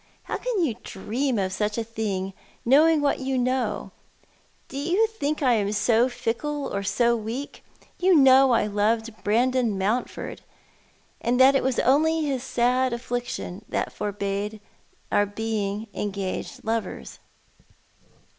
"How 0.23 0.37
can 0.37 0.65
you 0.65 0.73
dream 0.83 1.37
of 1.37 1.53
such 1.53 1.77
a 1.77 1.83
thing, 1.83 2.33
knowing 2.65 3.01
what 3.01 3.19
you 3.19 3.37
know? 3.37 3.91
Do 4.67 4.75
you 4.79 5.05
think 5.05 5.43
I 5.43 5.53
am 5.53 5.71
so 5.73 6.09
fickle 6.09 6.73
or 6.73 6.81
so 6.81 7.15
weak? 7.15 7.63
You 7.99 8.15
know 8.17 8.49
I 8.49 8.65
loved 8.65 9.11
Brandon 9.23 9.77
Mountford, 9.77 10.41
and 11.21 11.39
that 11.39 11.53
it 11.55 11.61
was 11.61 11.77
only 11.77 12.23
his 12.25 12.41
sad 12.41 12.93
afiiictiou 12.93 13.61
that 13.69 13.93
forbade 13.93 14.59
our 15.11 15.27
being 15.27 15.85
engaged 15.93 16.63
lovers." 16.63 17.19